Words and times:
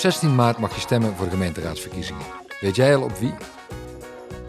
16 0.00 0.34
maart 0.34 0.58
mag 0.58 0.74
je 0.74 0.80
stemmen 0.80 1.16
voor 1.16 1.24
de 1.24 1.30
gemeenteraadsverkiezingen. 1.30 2.26
Weet 2.60 2.76
jij 2.76 2.96
al 2.96 3.02
op 3.02 3.16
wie? 3.16 3.34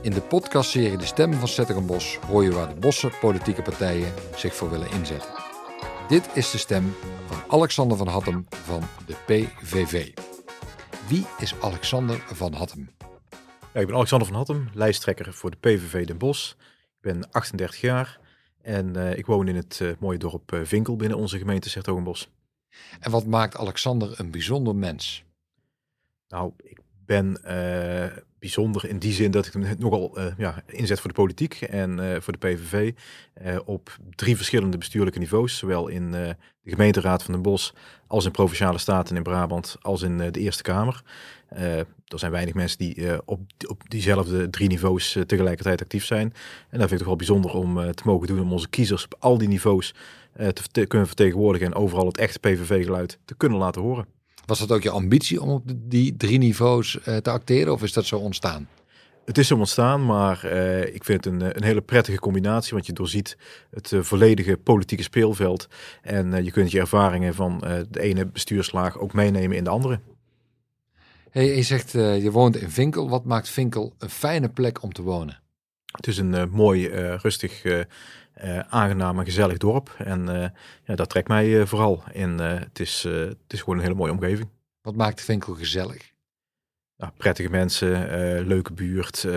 In 0.02 0.12
de 0.12 0.22
podcastserie 0.22 0.98
De 0.98 1.06
Stem 1.06 1.34
van 1.34 1.48
Zetterenbos 1.48 2.18
hoor 2.18 2.44
je 2.44 2.52
waar 2.52 2.70
de 2.70 2.80
bossen 2.80 3.12
politieke 3.20 3.62
partijen 3.62 4.14
zich 4.36 4.56
voor 4.56 4.70
willen 4.70 4.92
inzetten. 4.92 5.30
Dit 6.08 6.30
is 6.34 6.52
de 6.52 6.58
stem 6.58 6.94
van 7.26 7.38
Alexander 7.48 7.98
van 7.98 8.08
Hattem 8.08 8.46
van 8.50 8.84
de 9.06 9.16
PVV. 9.26 10.14
Wie 11.08 11.26
is 11.38 11.56
Alexander 11.62 12.24
van 12.28 12.54
Hattem? 12.54 12.90
Ja, 13.74 13.80
ik 13.80 13.86
ben 13.86 13.96
Alexander 13.96 14.28
van 14.28 14.38
Hattem, 14.38 14.70
lijsttrekker 14.74 15.34
voor 15.34 15.52
de 15.52 15.58
PVV 15.58 16.06
Den 16.06 16.18
Bosch. 16.18 16.52
Ik 16.52 17.02
ben 17.02 17.32
38 17.32 17.82
jaar 17.82 18.20
en 18.62 18.98
uh, 18.98 19.18
ik 19.18 19.26
woon 19.26 19.48
in 19.48 19.56
het 19.56 19.80
uh, 19.82 19.92
mooie 20.00 20.18
dorp 20.18 20.52
uh, 20.52 20.60
Vinkel 20.64 20.96
binnen 20.96 21.18
onze 21.18 21.38
gemeente 21.38 21.70
Zertogenbos. 21.70 22.30
En 23.00 23.12
wat 23.12 23.26
maakt 23.26 23.58
Alexander 23.58 24.20
een 24.20 24.32
bijzonder 24.32 24.76
mens? 24.76 25.24
Nou, 26.32 26.52
ik 26.58 26.80
ben 27.06 27.38
bijzonder 28.42 28.90
in 28.90 29.00
die 29.00 29.14
zin 29.14 29.32
dat 29.32 29.46
ik 29.46 29.54
hem 29.54 29.76
nogal 29.78 30.20
uh, 30.20 30.26
ja, 30.38 30.64
inzet 30.66 31.00
voor 31.00 31.10
de 31.10 31.16
politiek 31.16 31.62
en 31.62 31.98
uh, 32.00 32.16
voor 32.20 32.34
de 32.38 32.48
PVV 32.48 32.94
op 33.66 33.98
drie 34.16 34.36
verschillende 34.36 34.78
bestuurlijke 34.78 35.20
niveaus, 35.20 35.58
zowel 35.58 35.88
in 35.88 36.12
de 36.12 36.36
gemeenteraad 36.66 37.24
van 37.24 37.34
Den 37.34 37.44
Bosch 37.44 37.72
als 38.08 38.26
in 38.26 38.32
provinciale 38.32 38.78
staten 38.78 39.16
in 39.16 39.24
Brabant 39.24 39.78
als 39.82 40.02
in 40.02 40.18
de 40.18 40.40
Eerste 40.40 40.64
Kamer. 40.64 41.02
er 41.48 41.86
zijn 42.06 42.32
weinig 42.32 42.54
mensen 42.54 42.78
die 42.78 43.28
op, 43.28 43.42
op 43.68 43.90
diezelfde 43.90 44.50
drie 44.50 44.68
niveaus 44.68 45.18
tegelijkertijd 45.26 45.82
actief 45.82 46.06
zijn. 46.06 46.34
En 46.70 46.80
dat 46.80 46.90
vind 46.90 46.92
ik 46.92 46.98
toch 46.98 47.08
wel 47.08 47.16
bijzonder 47.16 47.52
om 47.52 47.94
te 47.94 48.04
mogen 48.06 48.28
doen 48.28 48.40
om 48.40 48.52
onze 48.52 48.70
kiezers 48.70 49.04
op 49.04 49.16
al 49.20 49.38
die 49.38 49.48
niveaus 49.48 49.94
te, 50.36 50.54
te 50.72 50.86
kunnen 50.86 51.08
vertegenwoordigen 51.08 51.68
en 51.68 51.74
overal 51.74 52.06
het 52.06 52.18
echte 52.18 52.40
PVV-geluid 52.40 53.20
te 53.26 53.36
kunnen 53.36 53.58
laten 53.58 53.82
horen. 53.82 54.21
Was 54.52 54.60
dat 54.60 54.72
ook 54.72 54.84
je 54.84 54.90
ambitie 54.90 55.42
om 55.42 55.50
op 55.50 55.64
die 55.76 56.18
drie 56.18 56.38
niveaus 56.38 56.96
uh, 56.96 57.18
te 57.18 57.30
acteren 57.30 57.74
of 57.74 57.84
is 57.84 57.94
dat 57.94 58.06
zo 58.06 58.18
ontstaan? 58.18 58.68
Het 59.26 59.38
is 59.38 59.48
zo 59.48 59.58
ontstaan, 59.58 60.06
maar 60.06 60.42
uh, 60.46 60.94
ik 60.96 61.04
vind 61.04 61.24
het 61.24 61.34
een, 61.34 61.42
een, 61.42 61.64
hele 61.64 61.82
prettige 61.82 62.20
combinatie, 62.20 62.74
want 62.74 62.86
je 62.86 62.94
doorziet 62.94 63.38
het 63.70 63.92
uh, 63.92 64.02
volledige 64.02 64.58
politieke 64.58 65.04
speelveld 65.04 65.68
en 66.02 66.44
je 66.44 66.52
kunt 66.52 66.72
je 66.72 66.80
ervaringen 66.80 67.34
van 67.34 67.60
de 67.90 68.00
ene 68.00 68.26
bestuurslaag 68.26 69.00
ook 69.00 69.14
meenemen 69.14 69.58
in 69.58 69.64
de 69.64 69.70
andere. 69.70 70.00
Hey, 71.30 71.56
je 71.56 71.64
zegt 71.64 71.92
je 71.92 72.30
woont 72.32 72.56
in 72.56 72.70
Vinkel. 72.70 73.10
Wat 73.10 73.26
maakt 73.26 73.50
Vinkel 73.50 73.94
een 73.98 74.10
fijne 74.10 74.50
plek 74.50 74.84
om 74.84 74.94
te 74.94 75.02
wonen? 75.02 75.40
Het 75.92 76.08
is 76.08 76.18
een 76.18 76.50
mooi, 76.50 76.88
rustig 77.16 77.64
aangenaam 78.70 79.20
en 79.20 79.26
gezellig 79.26 79.58
dorp. 79.58 79.96
En 79.98 80.30
uh, 80.30 80.46
ja, 80.84 80.96
dat 80.96 81.10
trekt 81.10 81.28
mij 81.28 81.48
uh, 81.48 81.66
vooral. 81.66 82.04
En 82.14 82.38
het, 82.40 82.80
is, 82.80 83.04
het 83.04 83.38
is 83.48 83.60
gewoon 83.60 83.76
een 83.76 83.84
hele 83.84 83.96
mooie 83.96 84.12
omgeving. 84.12 84.50
Wat 84.82 84.96
maakt 84.96 85.18
de 85.18 85.24
winkel 85.26 85.54
gezellig? 85.54 86.12
Ja, 86.96 87.12
prettige 87.18 87.50
mensen, 87.50 88.10
leuke 88.48 88.74
buurt, 88.74 89.28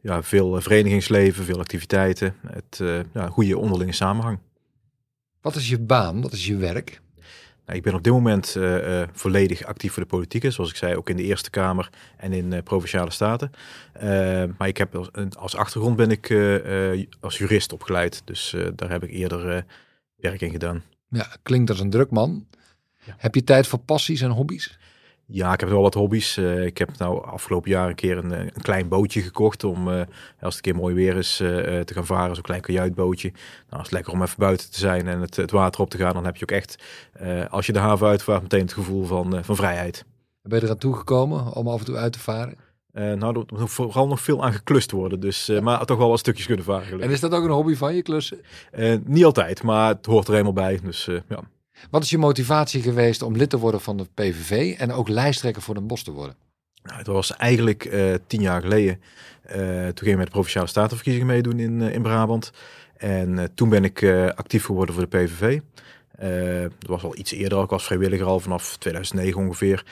ja, 0.00 0.22
veel 0.22 0.60
verenigingsleven, 0.60 1.44
veel 1.44 1.58
activiteiten. 1.58 2.34
Het, 2.46 2.80
ja, 3.12 3.26
goede 3.26 3.58
onderlinge 3.58 3.92
samenhang. 3.92 4.38
Wat 5.40 5.56
is 5.56 5.68
je 5.68 5.78
baan? 5.78 6.20
Wat 6.20 6.32
is 6.32 6.46
je 6.46 6.56
werk? 6.56 7.00
Nou, 7.66 7.78
ik 7.78 7.82
ben 7.82 7.94
op 7.94 8.02
dit 8.02 8.12
moment 8.12 8.54
uh, 8.56 9.00
uh, 9.00 9.02
volledig 9.12 9.64
actief 9.64 9.92
voor 9.92 10.02
de 10.02 10.08
politiek, 10.08 10.52
zoals 10.52 10.70
ik 10.70 10.76
zei, 10.76 10.96
ook 10.96 11.10
in 11.10 11.16
de 11.16 11.22
Eerste 11.22 11.50
Kamer 11.50 11.90
en 12.16 12.32
in 12.32 12.52
uh, 12.52 12.58
provinciale 12.62 13.10
staten. 13.10 13.50
maar 14.58 14.68
ik 14.68 14.76
heb 14.76 14.96
als, 14.96 15.08
als, 15.38 15.56
achtergrond 15.56 15.96
ben 15.96 16.10
ik 16.10 16.30
als 17.20 17.38
jurist 17.38 17.72
opgeleid, 17.72 18.22
dus 18.24 18.56
daar 18.74 18.90
heb 18.90 19.02
ik 19.02 19.10
eerder 19.10 19.64
werk 20.16 20.40
in 20.40 20.50
gedaan. 20.50 20.82
Ja, 21.08 21.26
klinkt 21.42 21.70
als 21.70 21.80
een 21.80 21.90
druk 21.90 22.10
man. 22.10 22.46
Ja. 23.04 23.14
Heb 23.18 23.34
je 23.34 23.44
tijd 23.44 23.66
voor 23.66 23.78
passies 23.78 24.20
en 24.20 24.30
hobby's? 24.30 24.78
Ja, 25.26 25.52
ik 25.52 25.60
heb 25.60 25.68
wel 25.68 25.82
wat 25.82 25.94
hobby's. 25.94 26.36
Uh, 26.36 26.64
ik 26.64 26.78
heb 26.78 26.98
nou 26.98 27.24
afgelopen 27.24 27.70
jaar 27.70 27.88
een 27.88 27.94
keer 27.94 28.18
een, 28.18 28.30
een 28.30 28.62
klein 28.62 28.88
bootje 28.88 29.20
gekocht 29.20 29.64
om 29.64 29.88
uh, 29.88 29.94
als 30.40 30.56
het 30.56 30.66
een 30.66 30.72
keer 30.72 30.80
mooi 30.80 30.94
weer 30.94 31.16
is 31.16 31.40
uh, 31.40 31.48
te 31.80 31.94
gaan 31.94 32.06
varen. 32.06 32.34
Zo'n 32.34 32.44
klein 32.44 32.60
kajuitbootje. 32.60 33.28
Nou, 33.30 33.42
als 33.68 33.82
het 33.82 33.92
lekker 33.92 34.12
om 34.12 34.22
even 34.22 34.38
buiten 34.38 34.70
te 34.70 34.78
zijn 34.78 35.08
en 35.08 35.20
het, 35.20 35.36
het 35.36 35.50
water 35.50 35.80
op 35.80 35.90
te 35.90 35.96
gaan, 35.96 36.14
dan 36.14 36.24
heb 36.24 36.36
je 36.36 36.42
ook 36.42 36.50
echt, 36.50 36.82
als 37.50 37.66
je 37.66 37.72
de 37.72 37.78
haven 37.78 38.06
uitvaart, 38.06 38.42
meteen 38.42 38.60
het 38.60 38.72
gevoel 38.72 39.04
van, 39.04 39.44
van 39.44 39.56
vrijheid. 39.56 40.04
Ben 40.42 40.58
je 40.58 40.64
eraan 40.64 40.78
toegekomen 40.78 41.52
om 41.52 41.68
af 41.68 41.78
en 41.78 41.84
toe 41.84 41.96
uit 41.96 42.12
te 42.12 42.18
varen? 42.18 42.56
nou, 42.92 43.38
er 43.38 43.58
moet 43.58 43.70
vooral 43.70 44.06
nog 44.06 44.20
veel 44.20 44.44
aan 44.44 44.52
geklust 44.52 44.90
worden. 44.90 45.20
Dus, 45.20 45.50
maar 45.60 45.84
toch 45.84 45.98
wel 45.98 46.08
wat 46.08 46.18
stukjes 46.18 46.46
kunnen 46.46 46.64
varen. 46.64 47.00
En 47.00 47.10
is 47.10 47.20
dat 47.20 47.34
ook 47.34 47.44
een 47.44 47.50
hobby 47.50 47.74
van 47.74 47.94
je 47.94 48.02
klussen? 48.02 48.40
niet 49.04 49.24
altijd, 49.24 49.62
maar 49.62 49.88
het 49.88 50.06
hoort 50.06 50.26
er 50.26 50.32
helemaal 50.32 50.52
bij. 50.52 50.80
Dus 50.82 51.08
ja. 51.28 51.42
Wat 51.90 52.02
is 52.02 52.10
je 52.10 52.18
motivatie 52.18 52.82
geweest 52.82 53.22
om 53.22 53.36
lid 53.36 53.50
te 53.50 53.58
worden 53.58 53.80
van 53.80 53.96
de 53.96 54.06
PVV 54.14 54.78
en 54.78 54.92
ook 54.92 55.08
lijsttrekker 55.08 55.62
voor 55.62 55.74
Den 55.74 55.86
Bosch 55.86 56.04
te 56.04 56.12
worden? 56.12 56.36
Nou, 56.82 56.98
het 56.98 57.06
was 57.06 57.36
eigenlijk 57.36 57.84
uh, 57.84 58.14
tien 58.26 58.40
jaar 58.40 58.60
geleden. 58.60 59.00
Uh, 59.46 59.54
toen 59.84 59.96
ging 59.96 60.10
ik 60.10 60.16
met 60.16 60.26
de 60.26 60.32
Provinciale 60.32 60.66
Statenverkiezingen 60.66 61.26
meedoen 61.26 61.58
in, 61.58 61.80
uh, 61.80 61.94
in 61.94 62.02
Brabant. 62.02 62.52
En 62.96 63.50
toen 63.54 63.68
ben 63.68 63.84
ik 63.84 64.04
actief 64.34 64.64
geworden 64.64 64.94
voor 64.94 65.08
de 65.08 65.18
PVV. 65.18 65.60
Dat 66.78 66.88
was 66.88 67.02
al 67.02 67.16
iets 67.16 67.32
eerder, 67.32 67.62
ik 67.62 67.70
was 67.70 67.84
vrijwilliger 67.84 68.26
al 68.26 68.40
vanaf 68.40 68.76
2009 68.76 69.40
ongeveer. 69.40 69.84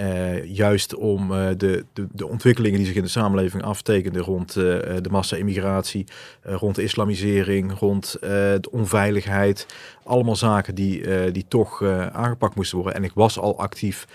Uh, 0.00 0.44
juist 0.44 0.94
om 0.94 1.32
uh, 1.32 1.48
de, 1.56 1.84
de, 1.92 2.06
de, 2.12 2.26
ontwikkelingen 2.26 2.76
die 2.76 2.86
zich 2.86 2.96
in 2.96 3.02
de 3.02 3.08
samenleving 3.08 3.62
aftekenden 3.62 4.22
rond 4.22 4.56
uh, 4.56 4.64
de 5.02 5.08
massa-immigratie, 5.10 6.06
rond 6.42 6.74
de 6.74 6.82
islamisering, 6.82 7.78
rond 7.78 8.16
de 8.20 8.68
onveiligheid. 8.70 9.66
Allemaal 10.04 10.36
zaken 10.36 10.74
die, 10.74 11.30
die 11.32 11.44
toch 11.48 11.82
aangepakt 12.12 12.54
moesten 12.54 12.78
worden. 12.78 12.94
En 12.94 13.04
ik 13.04 13.12
was 13.14 13.38
al 13.38 13.58
actief 13.58 14.06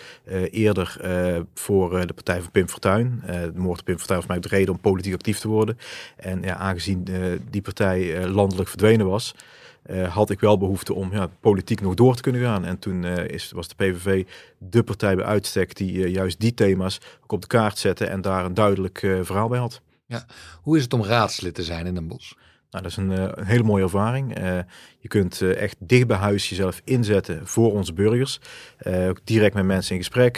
eerder 0.52 0.98
voor 1.54 2.08
de 2.08 2.14
partij 2.14 2.42
van 2.42 2.52
Pim 2.52 2.70
Fortuyn. 2.70 3.24
de 3.26 3.52
moord 3.56 3.80
op 3.80 3.86
Pim 3.86 3.98
Fortuyn 3.98 4.20
was 4.20 4.28
mij 4.28 4.40
de 4.40 4.48
reden 4.48 4.74
om 4.74 4.80
politiek 4.80 5.14
actief 5.14 5.40
te 5.40 5.48
worden. 5.48 5.78
En 6.16 6.42
ja, 6.42 6.56
aangezien 6.56 7.08
die 7.50 7.62
partij 7.62 8.28
landelijk 8.28 8.70
verdwenen 8.70 9.08
was, 9.08 9.36
uh, 9.86 10.14
had 10.14 10.30
ik 10.30 10.40
wel 10.40 10.58
behoefte 10.58 10.94
om 10.94 11.12
ja, 11.12 11.28
politiek 11.40 11.82
nog 11.82 11.94
door 11.94 12.16
te 12.16 12.22
kunnen 12.22 12.42
gaan. 12.42 12.66
En 12.66 12.80
toen 12.80 13.04
uh, 13.04 13.28
is, 13.28 13.52
was 13.52 13.68
de 13.68 13.76
PVV 13.76 14.26
de 14.58 14.84
partij 14.84 15.16
bij 15.16 15.26
uitstek 15.26 15.76
die 15.76 15.94
uh, 15.94 16.14
juist 16.14 16.40
die 16.40 16.54
thema's 16.54 17.00
ook 17.24 17.32
op 17.32 17.42
de 17.42 17.48
kaart 17.48 17.78
zette 17.78 18.06
en 18.06 18.22
daar 18.22 18.46
een 18.46 18.54
duidelijk 18.54 19.00
verhaal 19.00 19.48
bij 19.48 19.60
had. 19.60 19.82
Ja. 20.06 20.26
Hoe 20.62 20.78
is 20.78 20.84
het 20.84 20.94
om 20.94 21.04
raadslid 21.04 21.56
te 21.56 21.64
zijn 21.64 21.86
in 21.86 21.94
Den 21.94 22.08
Bosch? 22.08 22.34
Nou, 22.70 22.84
dat 22.84 22.92
is 22.92 22.98
een, 22.98 23.10
een 23.40 23.46
hele 23.46 23.64
mooie 23.64 23.84
ervaring. 23.84 24.38
je 25.00 25.08
kunt 25.08 25.42
echt 25.42 25.76
dicht 25.80 26.08
bij 26.08 26.18
huis 26.18 26.50
jezelf 26.50 26.82
inzetten 26.84 27.48
voor 27.48 27.72
onze 27.72 27.94
burgers. 27.94 28.40
ook 28.86 29.20
direct 29.24 29.56
met 29.56 29.66
mensen 29.66 29.96
in 29.96 30.02
gesprek 30.02 30.38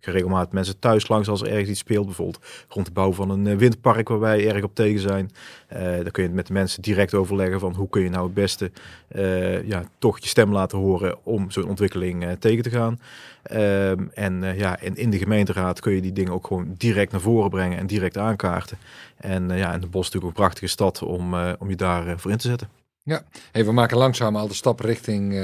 regelmatig 0.00 0.52
mensen 0.52 0.78
thuis 0.78 1.08
langs 1.08 1.28
als 1.28 1.42
er 1.42 1.48
ergens 1.48 1.68
iets 1.68 1.78
speelt. 1.78 2.06
Bijvoorbeeld 2.06 2.44
rond 2.68 2.86
de 2.86 2.92
bouw 2.92 3.12
van 3.12 3.30
een 3.30 3.46
eh, 3.46 3.56
windpark 3.56 4.08
waar 4.08 4.20
wij 4.20 4.48
erg 4.48 4.64
op 4.64 4.74
tegen 4.74 5.00
zijn. 5.00 5.30
Uh, 5.72 5.94
dan 5.94 6.10
kun 6.10 6.22
je 6.22 6.28
met 6.28 6.46
de 6.46 6.52
mensen 6.52 6.82
direct 6.82 7.14
overleggen 7.14 7.60
van 7.60 7.74
hoe 7.74 7.88
kun 7.88 8.02
je 8.02 8.10
nou 8.10 8.24
het 8.24 8.34
beste 8.34 8.70
uh, 9.16 9.68
ja, 9.68 9.84
toch 9.98 10.18
je 10.18 10.28
stem 10.28 10.52
laten 10.52 10.78
horen 10.78 11.18
om 11.22 11.50
zo'n 11.50 11.68
ontwikkeling 11.68 12.36
tegen 12.38 12.62
te 12.62 12.70
gaan. 12.70 13.00
Ehm, 13.42 14.06
en 14.14 14.56
ja, 14.56 14.80
in, 14.80 14.96
in 14.96 15.10
de 15.10 15.18
gemeenteraad 15.18 15.80
kun 15.80 15.92
je 15.92 16.00
die 16.00 16.12
dingen 16.12 16.32
ook 16.32 16.46
gewoon 16.46 16.74
direct 16.76 17.12
naar 17.12 17.20
voren 17.20 17.50
brengen 17.50 17.78
en 17.78 17.86
direct 17.86 18.18
aankaarten. 18.18 18.78
En 19.16 19.48
ja, 19.48 19.72
en 19.72 19.80
de 19.80 19.86
Bos 19.86 20.06
is 20.06 20.12
natuurlijk 20.12 20.36
een 20.36 20.42
prachtige 20.42 20.66
stad 20.66 21.02
om, 21.02 21.34
om 21.58 21.68
je 21.68 21.76
daar 21.76 22.18
voor 22.18 22.30
in 22.30 22.36
te 22.36 22.48
zetten. 22.48 22.68
Ja, 23.02 23.22
hey, 23.52 23.64
we 23.64 23.72
maken 23.72 23.96
langzaam 23.96 24.36
al 24.36 24.48
de 24.48 24.54
stap 24.54 24.80
richting 24.80 25.34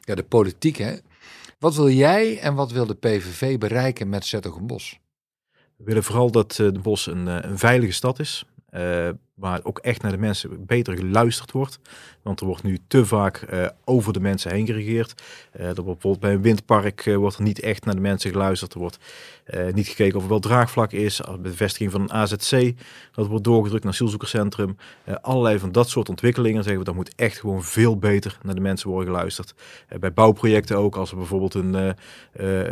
ja, 0.00 0.14
de 0.14 0.22
politiek. 0.22 0.76
Hè? 0.76 0.94
Wat 1.64 1.74
wil 1.74 1.90
jij 1.90 2.38
en 2.38 2.54
wat 2.54 2.72
wil 2.72 2.86
de 2.86 2.94
PVV 2.94 3.58
bereiken 3.58 4.08
met 4.08 4.24
Zettogenbos? 4.26 5.00
We 5.76 5.84
willen 5.84 6.04
vooral 6.04 6.30
dat 6.30 6.50
eh, 6.50 6.56
de 6.56 6.78
Bos 6.78 7.06
een, 7.06 7.28
eh, 7.28 7.50
een 7.50 7.58
veilige 7.58 7.92
stad 7.92 8.18
is. 8.18 8.44
Waar 9.34 9.60
ook 9.62 9.78
echt 9.78 10.02
naar 10.02 10.12
de 10.12 10.18
mensen 10.18 10.66
beter 10.66 10.96
geluisterd 10.96 11.52
wordt. 11.52 11.78
Want 12.22 12.40
er 12.40 12.46
wordt 12.46 12.62
nu 12.62 12.78
te 12.86 13.06
vaak 13.06 13.46
uh, 13.52 13.66
over 13.84 14.12
de 14.12 14.20
mensen 14.20 14.50
heen 14.50 14.66
geregeerd. 14.66 15.22
Er 15.52 15.64
wordt 15.64 15.84
bijvoorbeeld 15.84 16.20
bij 16.20 16.32
een 16.32 16.42
windpark 16.42 17.06
uh, 17.06 17.16
wordt 17.16 17.36
er 17.36 17.42
niet 17.42 17.60
echt 17.60 17.84
naar 17.84 17.94
de 17.94 18.00
mensen 18.00 18.30
geluisterd. 18.30 18.72
Er 18.72 18.78
wordt 18.78 18.98
niet 19.72 19.88
gekeken 19.88 20.16
of 20.16 20.22
er 20.22 20.28
wel 20.28 20.38
draagvlak 20.38 20.92
is. 20.92 21.16
De 21.16 21.38
bevestiging 21.38 21.90
van 21.90 22.00
een 22.00 22.12
AZC, 22.12 22.72
dat 23.12 23.26
wordt 23.26 23.44
doorgedrukt 23.44 23.84
naar 23.84 23.92
asielzoekerscentrum. 23.92 24.76
allerlei 25.20 25.58
van 25.58 25.72
dat 25.72 25.88
soort 25.88 26.08
ontwikkelingen 26.08 26.62
zeggen 26.62 26.78
we, 26.78 26.84
dat 26.86 26.94
moet 26.94 27.14
echt 27.14 27.38
gewoon 27.38 27.64
veel 27.64 27.98
beter 27.98 28.38
naar 28.42 28.54
de 28.54 28.60
mensen 28.60 28.90
worden 28.90 29.08
geluisterd. 29.08 29.54
bij 30.00 30.12
bouwprojecten 30.12 30.76
ook, 30.76 30.96
als 30.96 31.10
er 31.10 31.16
bijvoorbeeld 31.16 31.54
een, 31.54 31.94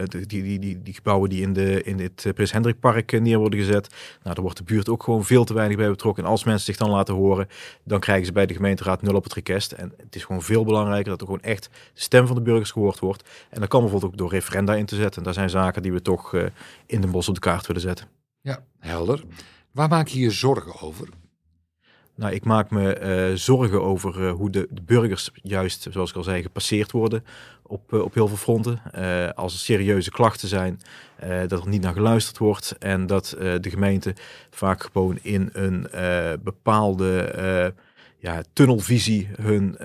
die, 0.08 0.26
die, 0.26 0.58
die, 0.58 0.82
die, 0.82 0.94
gebouwen 0.94 1.30
die 1.30 1.42
in, 1.42 1.52
de, 1.52 1.82
in 1.82 2.00
het 2.00 2.26
Prins 2.34 2.52
Hendrik 2.52 2.80
Park 2.80 3.20
neer 3.20 3.38
worden 3.38 3.58
gezet. 3.58 3.88
Nou, 4.22 4.34
daar 4.34 4.44
wordt 4.44 4.58
de 4.58 4.64
buurt 4.64 4.88
ook 4.88 5.02
gewoon 5.02 5.24
veel 5.24 5.44
te 5.44 5.54
weinig 5.54 5.76
bij 5.76 5.88
betrokken. 5.88 6.24
En 6.24 6.30
als 6.30 6.44
mensen 6.52 6.74
zich 6.74 6.86
dan 6.86 6.90
laten 6.90 7.14
horen, 7.14 7.48
dan 7.84 8.00
krijgen 8.00 8.26
ze 8.26 8.32
bij 8.32 8.46
de 8.46 8.54
gemeenteraad 8.54 9.02
nul 9.02 9.14
op 9.14 9.24
het 9.24 9.32
request. 9.32 9.72
En 9.72 9.92
het 9.96 10.16
is 10.16 10.24
gewoon 10.24 10.42
veel 10.42 10.64
belangrijker 10.64 11.10
dat 11.10 11.20
er 11.20 11.26
gewoon 11.26 11.42
echt 11.42 11.64
de 11.94 12.00
stem 12.00 12.26
van 12.26 12.36
de 12.36 12.42
burgers 12.42 12.70
gehoord 12.70 12.98
wordt. 12.98 13.28
En 13.50 13.60
dat 13.60 13.68
kan 13.68 13.80
bijvoorbeeld 13.80 14.12
ook 14.12 14.18
door 14.18 14.30
referenda 14.30 14.74
in 14.74 14.86
te 14.86 14.96
zetten. 14.96 15.18
En 15.18 15.24
daar 15.24 15.34
zijn 15.34 15.50
zaken 15.50 15.82
die 15.82 15.92
we 15.92 16.02
toch 16.02 16.32
uh, 16.32 16.44
in 16.86 17.00
de 17.00 17.06
bos 17.06 17.28
op 17.28 17.34
de 17.34 17.40
kaart 17.40 17.66
willen 17.66 17.82
zetten. 17.82 18.06
Ja, 18.40 18.64
helder. 18.78 19.24
Waar 19.70 19.88
maak 19.88 20.08
je 20.08 20.20
je 20.20 20.30
zorgen 20.30 20.80
over? 20.80 21.08
Nou, 22.14 22.34
ik 22.34 22.44
maak 22.44 22.70
me 22.70 23.00
uh, 23.30 23.36
zorgen 23.36 23.82
over 23.82 24.20
uh, 24.20 24.32
hoe 24.32 24.50
de, 24.50 24.68
burgers 24.82 25.30
juist, 25.34 25.86
zoals 25.90 26.10
ik 26.10 26.16
al 26.16 26.22
zei, 26.22 26.42
gepasseerd 26.42 26.90
worden 26.90 27.24
op, 27.62 27.92
uh, 27.92 28.00
op 28.00 28.14
heel 28.14 28.28
veel 28.28 28.36
fronten. 28.36 28.80
als 29.34 29.52
er 29.52 29.58
serieuze 29.58 30.10
klachten 30.10 30.48
zijn, 30.48 30.80
dat 31.46 31.62
er 31.62 31.68
niet 31.68 31.82
naar 31.82 31.92
geluisterd 31.92 32.38
wordt 32.38 32.76
en 32.78 33.06
dat 33.06 33.36
de 33.38 33.70
gemeente 33.70 34.14
vaak 34.50 34.82
gewoon 34.82 35.18
in 35.22 35.50
een 35.52 35.86
bepaalde 36.42 37.74
ja, 38.18 38.42
tunnelvisie 38.52 39.28
hun, 39.40 39.76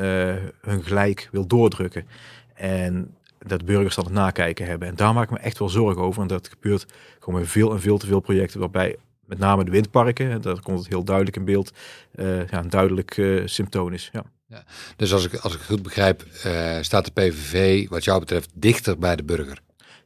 hun 0.61 0.83
gelijk 0.83 1.29
wil 1.31 1.47
doordrukken. 1.47 2.07
En 2.53 3.15
dat 3.39 3.65
burgers 3.65 3.95
dan 3.95 4.05
het 4.05 4.13
nakijken 4.13 4.65
hebben. 4.65 4.87
En 4.87 4.95
daar 4.95 5.13
maak 5.13 5.23
ik 5.23 5.29
me 5.29 5.37
echt 5.37 5.59
wel 5.59 5.69
zorgen 5.69 6.01
over. 6.01 6.21
En 6.21 6.27
dat 6.27 6.47
gebeurt 6.47 6.85
gewoon 7.19 7.39
bij 7.39 7.49
veel 7.49 7.71
en 7.71 7.81
veel 7.81 7.97
te 7.97 8.05
veel 8.05 8.19
projecten 8.19 8.59
waarbij 8.59 8.95
met 9.27 9.39
name 9.39 9.63
de 9.63 9.71
windparken, 9.71 10.41
daar 10.41 10.61
komt 10.61 10.79
het 10.79 10.87
heel 10.87 11.03
duidelijk 11.03 11.35
in 11.35 11.45
beeld, 11.45 11.71
uh, 12.15 12.47
ja, 12.47 12.59
een 12.59 12.69
duidelijk 12.69 13.17
uh, 13.17 13.41
symptoom 13.45 13.93
is. 13.93 14.09
Ja. 14.13 14.23
ja. 14.45 14.63
Dus 14.95 15.13
als 15.13 15.25
ik, 15.25 15.35
als 15.35 15.55
ik 15.55 15.61
goed 15.61 15.83
begrijp, 15.83 16.23
uh, 16.45 16.77
staat 16.81 17.05
de 17.05 17.11
PVV 17.11 17.89
wat 17.89 18.03
jou 18.03 18.19
betreft 18.19 18.49
dichter 18.53 18.97
bij 18.97 19.15
de 19.15 19.23
burger? 19.23 19.59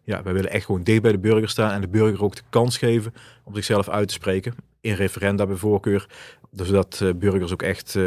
Ja, 0.03 0.23
wij 0.23 0.33
willen 0.33 0.51
echt 0.51 0.65
gewoon 0.65 0.83
dicht 0.83 1.01
bij 1.01 1.11
de 1.11 1.19
burger 1.19 1.49
staan 1.49 1.71
en 1.71 1.81
de 1.81 1.87
burger 1.87 2.23
ook 2.23 2.35
de 2.35 2.41
kans 2.49 2.77
geven 2.77 3.13
om 3.43 3.55
zichzelf 3.55 3.89
uit 3.89 4.07
te 4.07 4.13
spreken. 4.13 4.55
In 4.81 4.93
referenda 4.93 5.45
bij 5.45 5.55
voorkeur, 5.55 6.09
zodat 6.51 7.03
burgers 7.15 7.51
ook 7.51 7.61
echt 7.61 7.97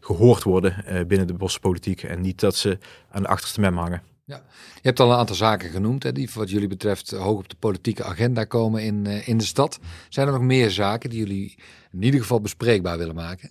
gehoord 0.00 0.42
worden 0.42 0.84
binnen 1.06 1.26
de 1.26 1.34
bospolitiek 1.34 2.02
en 2.02 2.20
niet 2.20 2.40
dat 2.40 2.56
ze 2.56 2.78
aan 3.10 3.22
de 3.22 3.28
achterste 3.28 3.60
mem 3.60 3.76
hangen. 3.76 4.02
Ja. 4.26 4.42
Je 4.74 4.80
hebt 4.82 5.00
al 5.00 5.10
een 5.10 5.16
aantal 5.16 5.36
zaken 5.36 5.70
genoemd, 5.70 6.02
hè, 6.02 6.12
die 6.12 6.30
wat 6.34 6.50
jullie 6.50 6.68
betreft 6.68 7.10
hoog 7.10 7.38
op 7.38 7.48
de 7.48 7.56
politieke 7.58 8.04
agenda 8.04 8.44
komen 8.44 8.82
in, 8.82 9.04
uh, 9.04 9.28
in 9.28 9.38
de 9.38 9.44
stad. 9.44 9.78
Zijn 10.08 10.26
er 10.26 10.32
nog 10.32 10.42
meer 10.42 10.70
zaken 10.70 11.10
die 11.10 11.18
jullie 11.18 11.54
in 11.92 12.02
ieder 12.02 12.20
geval 12.20 12.40
bespreekbaar 12.40 12.98
willen 12.98 13.14
maken? 13.14 13.50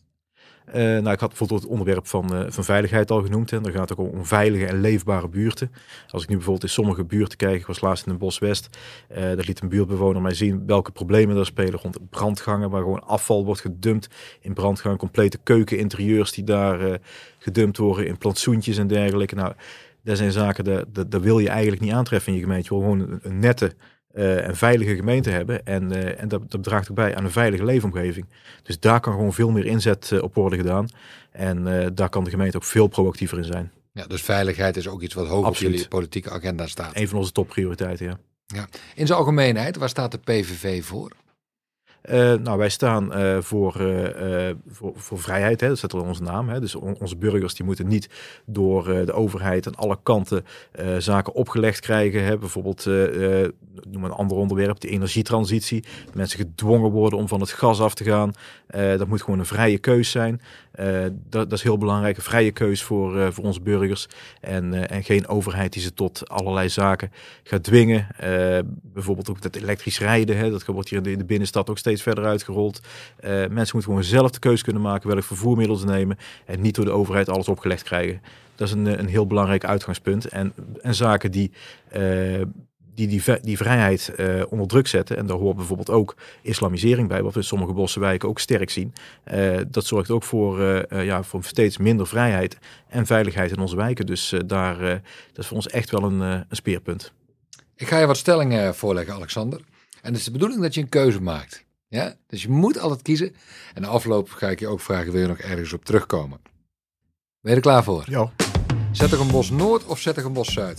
Uh, 0.67 0.73
nou, 0.73 1.09
ik 1.09 1.19
had 1.19 1.29
bijvoorbeeld 1.29 1.61
het 1.61 1.69
onderwerp 1.69 2.07
van, 2.07 2.35
uh, 2.35 2.45
van 2.49 2.63
veiligheid 2.63 3.11
al 3.11 3.21
genoemd. 3.21 3.51
En 3.51 3.63
dan 3.63 3.71
gaat 3.71 3.89
het 3.89 3.97
ook 3.97 4.11
om 4.11 4.25
veilige 4.25 4.65
en 4.65 4.81
leefbare 4.81 5.29
buurten. 5.29 5.71
Als 6.09 6.23
ik 6.23 6.29
nu 6.29 6.35
bijvoorbeeld 6.35 6.65
in 6.65 6.73
sommige 6.73 7.03
buurten 7.03 7.37
kijk, 7.37 7.59
ik 7.59 7.65
was 7.65 7.81
laatst 7.81 8.05
in 8.05 8.11
een 8.11 8.17
bos 8.17 8.39
West. 8.39 8.77
Daar 9.07 9.35
liet 9.35 9.61
een 9.61 9.69
buurtbewoner 9.69 10.21
mij 10.21 10.33
zien 10.33 10.65
welke 10.65 10.91
problemen 10.91 11.37
er 11.37 11.45
spelen 11.45 11.79
rond 11.79 12.09
brandgangen. 12.09 12.69
Waar 12.69 12.81
gewoon 12.81 13.03
afval 13.03 13.45
wordt 13.45 13.61
gedumpt 13.61 14.07
in 14.39 14.53
brandgangen. 14.53 14.97
Complete 14.97 15.37
keukeninterieurs 15.43 16.31
die 16.31 16.43
daar 16.43 16.99
gedumpt 17.37 17.77
worden 17.77 18.07
in 18.07 18.17
plantsoentjes 18.17 18.77
en 18.77 18.87
dergelijke. 18.87 19.35
Nou, 19.35 19.53
dat 20.03 20.17
zijn 20.17 20.31
zaken, 20.31 20.63
dat, 20.63 21.11
dat, 21.11 21.21
wil 21.21 21.39
je 21.39 21.49
eigenlijk 21.49 21.81
niet 21.81 21.91
aantreffen 21.91 22.31
in 22.31 22.37
je 22.37 22.43
gemeente. 22.43 22.73
Je 22.73 22.79
wil 22.79 22.89
gewoon 22.89 23.19
een, 23.21 23.39
nette 23.39 23.75
uh, 24.15 24.47
en 24.47 24.55
veilige 24.55 24.95
gemeente 24.95 25.29
hebben. 25.29 25.65
En, 25.65 25.91
uh, 25.91 26.21
en 26.21 26.27
dat, 26.27 26.51
dat 26.51 26.63
draagt 26.63 26.89
ook 26.89 26.95
bij 26.95 27.15
aan 27.15 27.23
een 27.23 27.31
veilige 27.31 27.65
leefomgeving. 27.65 28.25
Dus 28.63 28.79
daar 28.79 28.99
kan 28.99 29.13
gewoon 29.13 29.33
veel 29.33 29.51
meer 29.51 29.65
inzet 29.65 30.09
uh, 30.13 30.21
op 30.21 30.35
worden 30.35 30.59
gedaan. 30.59 30.87
En 31.31 31.91
daar 31.95 32.09
kan 32.09 32.23
de 32.23 32.29
gemeente 32.29 32.57
ook 32.57 32.63
veel 32.63 32.87
proactiever 32.87 33.37
in 33.37 33.43
zijn. 33.43 33.71
Ja, 33.91 34.05
dus 34.05 34.21
veiligheid 34.21 34.77
is 34.77 34.87
ook 34.87 35.01
iets 35.01 35.13
wat 35.13 35.27
hoog 35.27 35.45
Absoluut. 35.45 35.71
op 35.71 35.75
jullie 35.75 35.87
politieke 35.87 36.29
agenda 36.29 36.67
staat. 36.67 36.95
Een 36.95 37.07
van 37.07 37.17
onze 37.17 37.31
topprioriteiten, 37.31 38.05
ja. 38.05 38.17
ja. 38.45 38.67
In 38.95 39.07
zijn 39.07 39.19
algemeenheid, 39.19 39.77
waar 39.77 39.89
staat 39.89 40.11
de 40.11 40.17
PVV 40.17 40.83
voor? 40.85 41.11
Uh, 42.11 42.33
nou, 42.33 42.57
wij 42.57 42.69
staan 42.69 43.11
voor, 43.43 43.81
uh, 43.81 44.49
voor, 44.67 44.91
voor, 44.95 45.19
vrijheid, 45.19 45.61
hè. 45.61 45.67
dat 45.67 45.93
er 45.93 45.99
in 45.99 46.05
onze 46.05 46.23
naam. 46.23 46.49
Hè. 46.49 46.59
Dus 46.59 46.75
on, 46.75 46.95
onze 46.99 47.17
burgers 47.17 47.53
die 47.53 47.65
moeten 47.65 47.87
niet 47.87 48.09
door 48.45 48.83
de 48.83 49.13
overheid 49.13 49.67
aan 49.67 49.75
alle 49.75 49.97
kanten 50.03 50.45
zaken 50.97 51.33
opgelegd 51.33 51.79
krijgen. 51.79 52.23
Hè. 52.23 52.37
Bijvoorbeeld, 52.37 52.85
noem 53.89 54.03
een 54.03 54.11
ander 54.11 54.37
onderwerp, 54.37 54.79
de 54.79 54.89
energietransitie. 54.89 55.83
Mensen 56.13 56.39
gedwongen 56.39 56.91
worden 56.91 57.19
om 57.19 57.27
van 57.27 57.39
het 57.39 57.51
gas 57.51 57.79
af 57.79 57.93
te 57.93 58.03
gaan. 58.03 58.33
dat 58.97 59.07
moet 59.07 59.21
gewoon 59.21 59.39
een 59.39 59.45
vrije 59.45 59.77
keus 59.77 60.11
zijn. 60.11 60.41
Dat, 61.29 61.49
dat, 61.49 61.51
is 61.51 61.63
heel 61.63 61.77
belangrijk, 61.77 62.17
een 62.17 62.23
vrije 62.23 62.51
keus 62.51 62.83
voor, 62.83 63.33
voor 63.33 63.43
onze 63.43 63.61
burgers. 63.61 64.07
En, 64.41 64.89
en 64.89 65.03
geen 65.03 65.27
overheid 65.27 65.73
die 65.73 65.81
ze 65.81 65.93
tot 65.93 66.29
allerlei 66.29 66.69
zaken 66.69 67.11
gaat 67.43 67.63
dwingen. 67.63 68.07
bijvoorbeeld 68.81 69.29
ook 69.29 69.41
dat 69.41 69.55
elektrisch 69.55 69.99
rijden, 69.99 70.37
hè. 70.37 70.49
dat 70.49 70.65
wordt 70.65 70.89
hier 70.89 71.07
in 71.07 71.17
de 71.17 71.25
binnenstad 71.25 71.69
ook 71.69 71.77
steeds 71.77 71.92
verder 72.01 72.25
uitgerold. 72.25 72.79
Uh, 72.79 73.29
mensen 73.29 73.51
moeten 73.51 73.83
gewoon 73.83 74.03
zelf 74.03 74.31
de 74.31 74.39
keuze 74.39 74.63
kunnen 74.63 74.81
maken 74.81 75.09
welk 75.09 75.23
vervoermiddel 75.23 75.75
ze 75.75 75.85
nemen. 75.85 76.17
En 76.45 76.61
niet 76.61 76.75
door 76.75 76.85
de 76.85 76.91
overheid 76.91 77.29
alles 77.29 77.47
opgelegd 77.47 77.83
krijgen. 77.83 78.21
Dat 78.55 78.67
is 78.67 78.73
een, 78.73 78.99
een 78.99 79.07
heel 79.07 79.27
belangrijk 79.27 79.65
uitgangspunt. 79.65 80.25
En, 80.25 80.53
en 80.81 80.95
zaken 80.95 81.31
die, 81.31 81.51
uh, 81.97 82.41
die, 82.95 83.07
die, 83.07 83.23
die 83.41 83.57
vrijheid 83.57 84.11
onder 84.49 84.67
druk 84.67 84.87
zetten. 84.87 85.17
En 85.17 85.25
daar 85.25 85.37
hoort 85.37 85.55
bijvoorbeeld 85.55 85.89
ook 85.89 86.15
islamisering 86.41 87.07
bij, 87.07 87.23
wat 87.23 87.33
we 87.33 87.39
in 87.39 87.45
sommige 87.45 87.73
bossenwijken 87.73 88.29
ook 88.29 88.39
sterk 88.39 88.69
zien. 88.69 88.93
dat 89.67 89.85
zorgt 89.85 90.09
ook 90.09 90.23
voor, 90.23 90.61
ja, 91.03 91.23
voor 91.23 91.43
steeds 91.43 91.77
minder 91.77 92.07
vrijheid 92.07 92.57
en 92.87 93.05
veiligheid 93.05 93.51
in 93.51 93.59
onze 93.59 93.75
wijken. 93.75 94.05
Dus 94.05 94.33
daar, 94.45 94.77
dat 95.33 95.37
is 95.43 95.47
voor 95.47 95.57
ons 95.57 95.67
echt 95.67 95.89
wel 95.89 96.03
een, 96.03 96.19
een 96.19 96.45
speerpunt. 96.49 97.13
Ik 97.75 97.87
ga 97.87 97.99
je 97.99 98.05
wat 98.05 98.17
stellingen 98.17 98.75
voorleggen, 98.75 99.13
Alexander. 99.13 99.59
En 100.01 100.11
het 100.11 100.17
is 100.17 100.23
de 100.23 100.31
bedoeling 100.31 100.61
dat 100.61 100.73
je 100.73 100.81
een 100.81 100.89
keuze 100.89 101.21
maakt. 101.21 101.62
Ja? 101.93 102.15
Dus 102.27 102.41
je 102.41 102.49
moet 102.49 102.79
altijd 102.79 103.01
kiezen. 103.01 103.35
En 103.73 103.81
de 103.81 103.87
afloop 103.87 104.29
ga 104.29 104.49
ik 104.49 104.59
je 104.59 104.67
ook 104.67 104.79
vragen, 104.79 105.11
wil 105.11 105.21
je 105.21 105.27
nog 105.27 105.37
ergens 105.37 105.73
op 105.73 105.85
terugkomen? 105.85 106.39
Ben 107.41 107.51
je 107.51 107.55
er 107.55 107.61
klaar 107.61 107.83
voor? 107.83 108.03
Ja. 108.05 108.31
bos 109.31 109.49
Noord 109.49 109.85
of 109.85 110.31
bos 110.31 110.53
Zuid? 110.53 110.77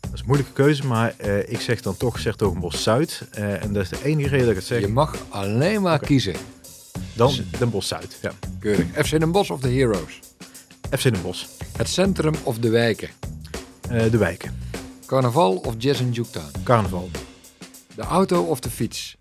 Dat 0.00 0.12
is 0.12 0.20
een 0.20 0.26
moeilijke 0.26 0.52
keuze, 0.52 0.86
maar 0.86 1.14
uh, 1.24 1.52
ik 1.52 1.60
zeg 1.60 1.82
dan 1.82 1.96
toch 1.96 2.58
bos 2.58 2.82
Zuid. 2.82 3.22
Uh, 3.38 3.62
en 3.62 3.72
dat 3.72 3.82
is 3.82 3.88
de 3.88 4.04
enige 4.04 4.28
reden 4.28 4.46
dat 4.46 4.50
ik 4.50 4.56
het 4.56 4.66
zeg. 4.66 4.80
Je 4.80 4.88
mag 4.88 5.16
alleen 5.28 5.82
maar 5.82 5.98
kiezen. 5.98 6.34
Dan 7.14 7.32
Den 7.58 7.70
Bosch 7.70 7.88
Zuid, 7.88 8.18
ja. 8.22 8.32
Keurig. 8.58 8.86
FC 9.06 9.10
Den 9.10 9.32
Bosch 9.32 9.50
of 9.50 9.60
de 9.60 9.70
Heroes? 9.70 10.20
FC 10.90 11.02
Den 11.02 11.22
Bosch. 11.22 11.46
Het 11.76 11.88
centrum 11.88 12.34
of 12.42 12.58
de 12.58 12.68
wijken? 12.68 13.08
Uh, 13.92 14.10
de 14.10 14.18
wijken. 14.18 14.58
Carnaval 15.06 15.56
of 15.56 15.74
Jazz 15.78 16.00
in 16.00 16.12
Juketown? 16.12 16.50
Carnaval. 16.62 17.10
De 17.94 18.02
auto 18.02 18.42
of 18.42 18.60
de 18.60 18.70
fiets? 18.70 19.16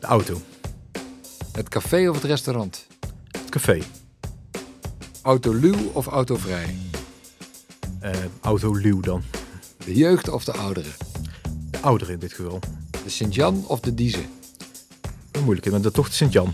De 0.00 0.06
auto. 0.06 0.40
Het 1.52 1.68
café 1.68 2.08
of 2.08 2.14
het 2.14 2.24
restaurant? 2.24 2.86
Het 3.30 3.48
café. 3.48 3.82
Autoluw 5.22 5.90
of 5.92 6.06
autovrij? 6.06 6.76
Uh, 8.02 8.10
autoluw 8.40 9.00
dan. 9.00 9.22
De 9.84 9.94
jeugd 9.94 10.28
of 10.28 10.44
de 10.44 10.52
ouderen? 10.52 10.92
De 11.70 11.78
ouderen 11.80 12.14
in 12.14 12.20
dit 12.20 12.32
geval. 12.32 12.60
De 13.04 13.10
Sint-Jan 13.10 13.64
of 13.66 13.80
de 13.80 13.94
Diezen? 13.94 14.26
Een 15.32 15.42
moeilijke, 15.42 15.70
maar 15.70 15.80
dat 15.80 15.94
toch 15.94 16.08
de 16.08 16.14
Sint-Jan. 16.14 16.52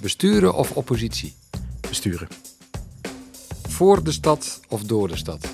Besturen 0.00 0.54
of 0.54 0.70
oppositie? 0.72 1.34
Besturen. 1.80 2.28
Voor 3.68 4.04
de 4.04 4.12
stad 4.12 4.60
of 4.68 4.82
door 4.82 5.08
de 5.08 5.16
stad? 5.16 5.48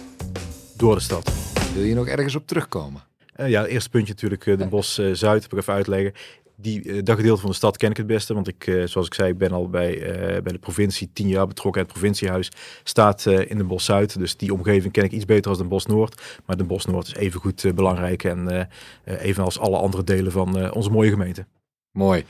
Door 0.77 0.95
de 0.95 1.01
stad. 1.01 1.33
Wil 1.75 1.85
je 1.85 1.95
nog 1.95 2.07
ergens 2.07 2.35
op 2.35 2.47
terugkomen? 2.47 3.03
Uh, 3.37 3.49
ja, 3.49 3.61
het 3.61 3.71
eerste 3.71 3.91
puntje 3.91 4.13
natuurlijk, 4.13 4.47
uh, 4.47 4.59
de 4.59 4.67
Bos 4.67 4.99
uh, 4.99 5.15
Zuid, 5.15 5.43
heb 5.43 5.53
ik 5.53 5.59
even 5.59 5.73
uitleggen 5.73 6.13
die, 6.57 6.85
uh, 6.85 7.03
dat 7.03 7.17
gedeelte 7.17 7.41
van 7.41 7.51
de 7.51 7.57
stad 7.57 7.77
ken 7.77 7.91
ik 7.91 7.97
het 7.97 8.07
beste. 8.07 8.35
Want 8.35 8.49
ik, 8.49 8.67
uh, 8.67 8.87
zoals 8.87 9.07
ik 9.07 9.15
zei, 9.15 9.31
ik 9.31 9.39
ben 9.39 9.53
al 9.53 9.69
bij, 9.69 9.97
uh, 9.97 10.43
bij 10.43 10.53
de 10.53 10.59
provincie 10.59 11.11
tien 11.13 11.29
jaar 11.29 11.47
betrokken. 11.47 11.83
Het 11.83 11.91
provinciehuis 11.91 12.49
staat 12.83 13.27
in 13.27 13.59
de 13.59 13.65
Bos 13.65 13.85
Zuid. 13.85 14.19
Dus 14.19 14.37
die 14.37 14.53
omgeving 14.53 14.93
ken 14.93 15.05
ik 15.05 15.13
iets 15.13 15.25
beter 15.25 15.51
als 15.51 15.59
de 15.59 15.65
Bos 15.65 15.87
Noord. 15.87 16.41
Maar 16.47 16.57
de 16.57 16.65
Bos 16.65 16.85
Noord 16.85 17.07
is 17.07 17.15
even 17.15 17.41
goed 17.41 17.75
belangrijk. 17.75 18.25
En 18.25 18.69
evenals 19.05 19.59
alle 19.59 19.77
andere 19.77 20.05
delen 20.05 20.33
van 20.33 20.73
onze 20.73 20.91
mooie 20.91 21.11
gemeente. 21.11 21.47
Mooi. 21.91 22.25